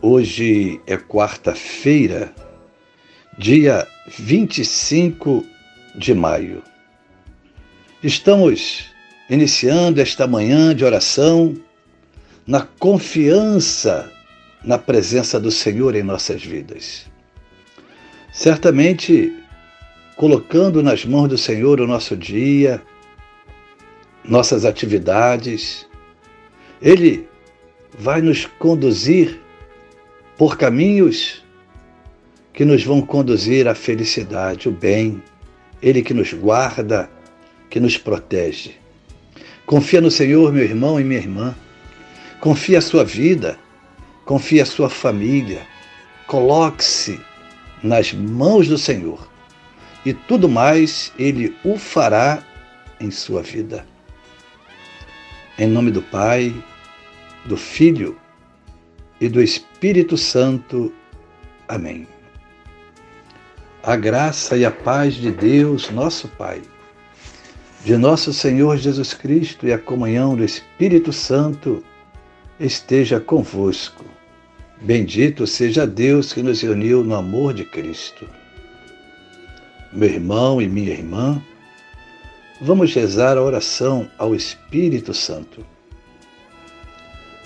[0.00, 2.32] Hoje é quarta-feira,
[3.36, 3.84] dia
[4.16, 5.44] 25
[5.96, 6.62] de maio.
[8.00, 8.94] Estamos
[9.28, 11.52] iniciando esta manhã de oração
[12.46, 14.08] na confiança
[14.62, 17.06] na presença do Senhor em nossas vidas.
[18.32, 19.32] Certamente,
[20.14, 22.80] colocando nas mãos do Senhor o nosso dia,
[24.24, 25.88] nossas atividades,
[26.80, 27.28] Ele
[27.98, 29.47] vai nos conduzir
[30.38, 31.44] por caminhos
[32.52, 35.20] que nos vão conduzir à felicidade, o bem,
[35.82, 37.10] Ele que nos guarda,
[37.68, 38.76] que nos protege.
[39.66, 41.54] Confia no Senhor, meu irmão e minha irmã.
[42.40, 43.58] Confia a sua vida,
[44.24, 45.66] confia a sua família.
[46.28, 47.20] Coloque-se
[47.82, 49.28] nas mãos do Senhor
[50.04, 52.42] e tudo mais Ele o fará
[53.00, 53.84] em sua vida.
[55.58, 56.54] Em nome do Pai,
[57.44, 58.16] do Filho
[59.20, 60.92] e do Espírito Santo.
[61.66, 62.06] Amém.
[63.82, 66.60] A graça e a paz de Deus, nosso Pai,
[67.84, 71.82] de nosso Senhor Jesus Cristo e a comunhão do Espírito Santo
[72.58, 74.04] esteja convosco.
[74.80, 78.28] Bendito seja Deus que nos uniu no amor de Cristo.
[79.92, 81.42] Meu irmão e minha irmã,
[82.60, 85.64] vamos rezar a oração ao Espírito Santo.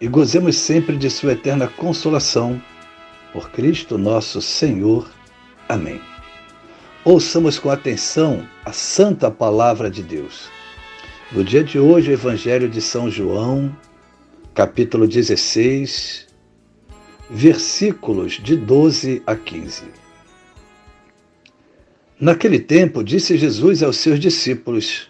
[0.00, 2.60] e gozemos sempre de Sua eterna consolação.
[3.32, 5.08] Por Cristo nosso Senhor.
[5.68, 6.00] Amém.
[7.04, 10.50] Ouçamos com atenção a santa palavra de Deus.
[11.30, 13.74] No dia de hoje, o Evangelho de São João,
[14.52, 16.26] capítulo 16,
[17.28, 19.84] versículos de 12 a 15.
[22.18, 25.09] Naquele tempo, disse Jesus aos seus discípulos: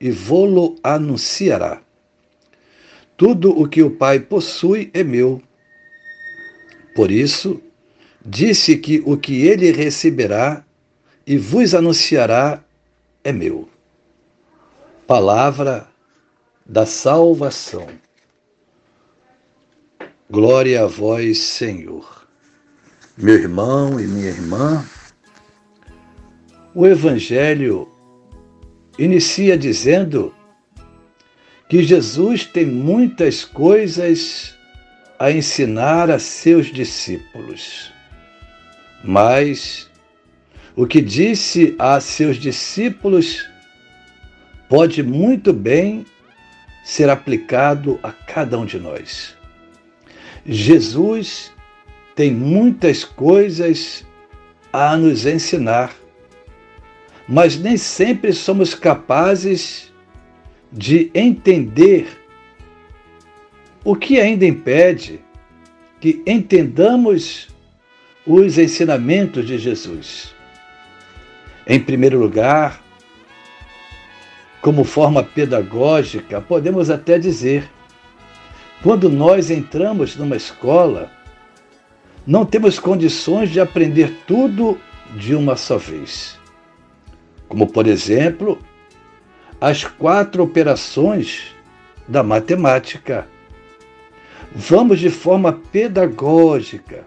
[0.00, 1.80] e vô-lo anunciará.
[3.16, 5.42] Tudo o que o Pai possui é meu.
[6.94, 7.60] Por isso,
[8.24, 10.64] disse que o que ele receberá
[11.26, 12.62] e vos anunciará
[13.24, 13.68] é meu.
[15.06, 15.88] Palavra
[16.64, 17.86] da salvação.
[20.28, 22.26] Glória a vós, Senhor.
[23.16, 24.84] Meu irmão e minha irmã,
[26.74, 27.88] o Evangelho
[28.98, 30.34] inicia dizendo
[31.68, 34.56] que Jesus tem muitas coisas
[35.18, 37.92] a ensinar a seus discípulos.
[39.02, 39.90] Mas
[40.74, 43.48] o que disse a seus discípulos
[44.68, 46.04] pode muito bem
[46.84, 49.36] ser aplicado a cada um de nós.
[50.44, 51.52] Jesus
[52.14, 54.04] tem muitas coisas
[54.72, 55.94] a nos ensinar
[57.28, 59.92] mas nem sempre somos capazes
[60.72, 62.06] de entender
[63.84, 65.20] o que ainda impede
[66.00, 67.48] que entendamos
[68.26, 70.34] os ensinamentos de Jesus.
[71.66, 72.80] Em primeiro lugar,
[74.60, 77.68] como forma pedagógica, podemos até dizer:
[78.82, 81.10] quando nós entramos numa escola,
[82.24, 84.78] não temos condições de aprender tudo
[85.16, 86.36] de uma só vez
[87.48, 88.58] como por exemplo
[89.60, 91.54] as quatro operações
[92.06, 93.26] da matemática.
[94.54, 97.04] Vamos de forma pedagógica,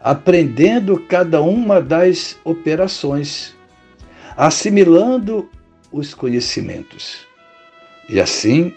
[0.00, 3.54] aprendendo cada uma das operações,
[4.36, 5.48] assimilando
[5.90, 7.26] os conhecimentos.
[8.08, 8.74] E assim,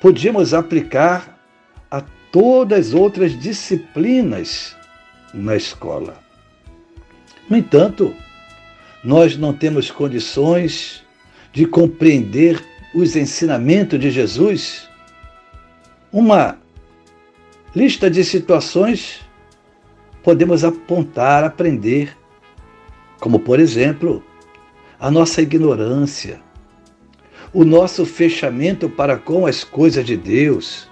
[0.00, 1.38] podíamos aplicar
[1.90, 4.76] a todas as outras disciplinas
[5.32, 6.18] na escola.
[7.48, 8.14] No entanto,
[9.02, 11.02] nós não temos condições
[11.52, 12.62] de compreender
[12.94, 14.88] os ensinamentos de Jesus.
[16.12, 16.58] Uma
[17.74, 19.20] lista de situações
[20.22, 22.16] podemos apontar, aprender,
[23.18, 24.24] como por exemplo,
[25.00, 26.40] a nossa ignorância,
[27.52, 30.88] o nosso fechamento para com as coisas de Deus,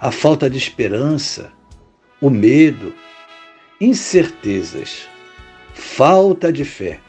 [0.00, 1.52] a falta de esperança,
[2.20, 2.92] o medo,
[3.80, 5.08] incertezas,
[5.74, 7.00] falta de fé.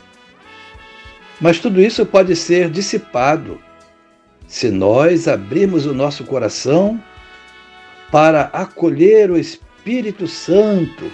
[1.39, 3.59] Mas tudo isso pode ser dissipado
[4.47, 7.01] se nós abrirmos o nosso coração
[8.11, 11.11] para acolher o Espírito Santo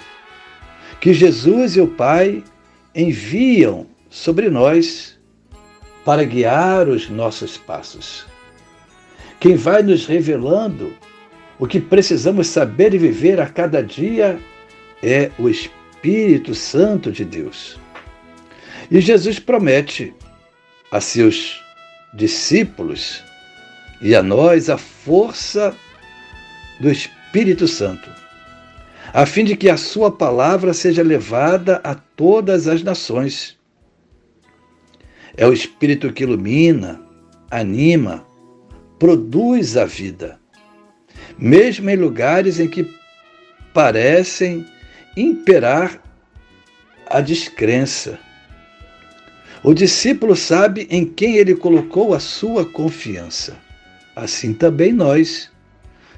[0.99, 2.43] que Jesus e o Pai
[2.93, 5.19] enviam sobre nós
[6.05, 8.25] para guiar os nossos passos.
[9.39, 10.93] Quem vai nos revelando
[11.57, 14.39] o que precisamos saber e viver a cada dia
[15.01, 15.80] é o Espírito
[16.53, 17.79] Santo de Deus.
[18.89, 20.13] E Jesus promete
[20.91, 21.63] a seus
[22.13, 23.23] discípulos
[24.01, 25.75] e a nós a força
[26.79, 28.09] do Espírito Santo,
[29.13, 33.57] a fim de que a sua palavra seja levada a todas as nações.
[35.37, 36.99] É o Espírito que ilumina,
[37.49, 38.25] anima,
[38.99, 40.39] produz a vida,
[41.37, 42.85] mesmo em lugares em que
[43.73, 44.65] parecem
[45.15, 46.01] imperar
[47.07, 48.19] a descrença.
[49.63, 53.57] O discípulo sabe em quem ele colocou a sua confiança.
[54.15, 55.51] Assim também nós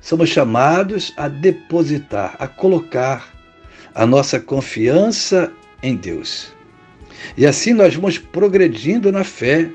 [0.02, 3.34] somos chamados a depositar, a colocar
[3.94, 5.52] a nossa confiança
[5.82, 6.54] em Deus.
[7.38, 9.70] E assim nós vamos progredindo na fé,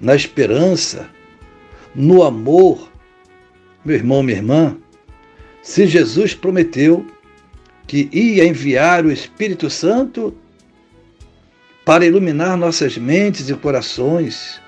[0.00, 1.08] na esperança,
[1.94, 2.90] no amor.
[3.84, 4.76] Meu irmão, minha irmã,
[5.62, 7.06] se Jesus prometeu
[7.86, 10.34] que ia enviar o Espírito Santo
[11.84, 14.60] para iluminar nossas mentes e corações,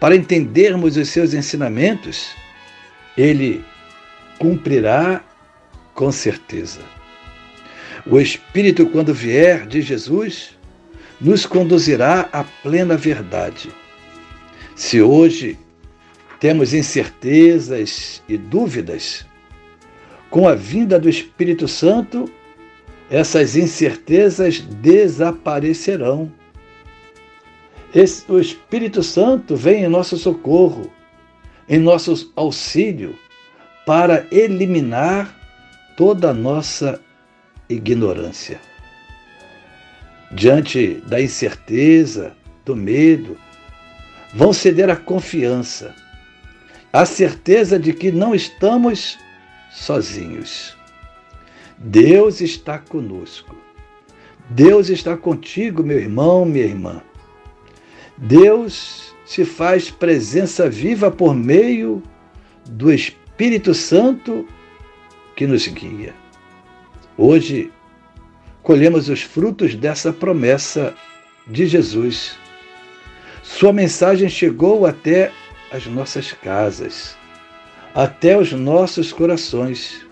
[0.00, 2.28] para entendermos os seus ensinamentos,
[3.16, 3.64] ele
[4.38, 5.22] cumprirá
[5.94, 6.80] com certeza.
[8.06, 10.56] O Espírito, quando vier de Jesus,
[11.20, 13.70] nos conduzirá à plena verdade.
[14.74, 15.58] Se hoje
[16.38, 19.26] temos incertezas e dúvidas,
[20.30, 22.30] com a vinda do Espírito Santo,
[23.10, 26.30] essas incertezas desaparecerão
[28.28, 30.92] o Espírito Santo vem em nosso socorro,
[31.68, 33.18] em nosso auxílio,
[33.86, 35.34] para eliminar
[35.96, 37.00] toda a nossa
[37.68, 38.60] ignorância.
[40.30, 43.38] Diante da incerteza, do medo,
[44.34, 45.94] vão ceder a confiança,
[46.92, 49.18] a certeza de que não estamos
[49.72, 50.77] sozinhos.
[51.78, 53.54] Deus está conosco.
[54.50, 57.02] Deus está contigo, meu irmão, minha irmã.
[58.16, 62.02] Deus se faz presença viva por meio
[62.66, 64.46] do Espírito Santo
[65.36, 66.14] que nos guia.
[67.16, 67.70] Hoje,
[68.62, 70.94] colhemos os frutos dessa promessa
[71.46, 72.36] de Jesus.
[73.42, 75.30] Sua mensagem chegou até
[75.70, 77.16] as nossas casas,
[77.94, 80.07] até os nossos corações.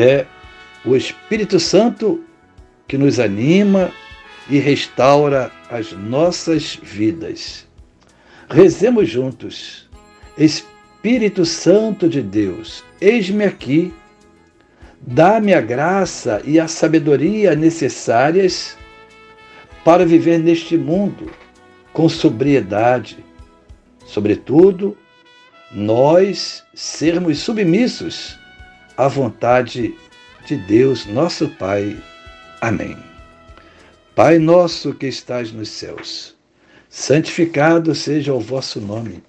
[0.00, 0.26] É
[0.84, 2.22] o Espírito Santo
[2.86, 3.90] que nos anima
[4.48, 7.66] e restaura as nossas vidas.
[8.48, 9.90] Rezemos juntos.
[10.38, 13.92] Espírito Santo de Deus, eis-me aqui.
[15.00, 18.78] Dá-me a graça e a sabedoria necessárias
[19.84, 21.28] para viver neste mundo
[21.92, 23.18] com sobriedade.
[24.06, 24.96] Sobretudo,
[25.72, 28.38] nós sermos submissos
[28.98, 29.94] à vontade
[30.44, 31.96] de Deus, nosso Pai.
[32.60, 32.96] Amém.
[34.12, 36.34] Pai nosso que estás nos céus,
[36.90, 39.22] santificado seja o vosso nome.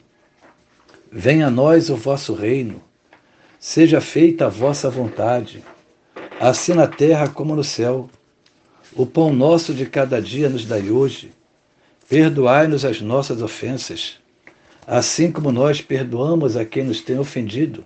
[1.12, 2.82] Venha a nós o vosso reino.
[3.60, 5.64] Seja feita a vossa vontade,
[6.40, 8.10] assim na terra como no céu.
[8.96, 11.32] O pão nosso de cada dia nos dai hoje.
[12.08, 14.18] Perdoai-nos as nossas ofensas,
[14.88, 17.86] assim como nós perdoamos a quem nos tem ofendido.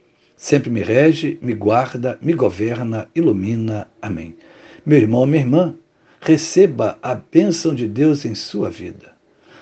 [0.41, 3.87] sempre me rege, me guarda, me governa, ilumina.
[4.01, 4.35] Amém.
[4.83, 5.75] Meu irmão, minha irmã,
[6.19, 9.11] receba a bênção de Deus em sua vida.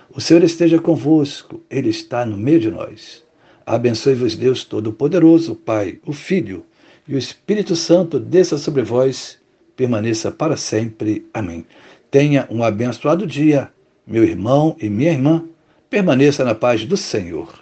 [0.09, 3.21] O Senhor esteja convosco, Ele está no meio de nós.
[3.65, 6.65] Abençoe-vos Deus Todo-Poderoso, Pai, o Filho
[7.05, 9.37] e o Espírito Santo, desça sobre vós,
[9.75, 11.27] permaneça para sempre.
[11.33, 11.65] Amém.
[12.09, 13.69] Tenha um abençoado dia,
[14.07, 15.43] meu irmão e minha irmã,
[15.89, 17.53] permaneça na paz do Senhor.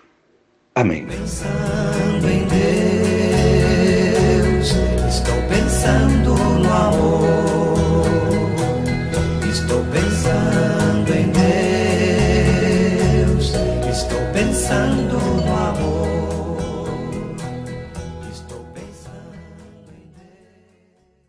[0.75, 1.07] Amém.
[1.07, 2.66] Pensando em Deus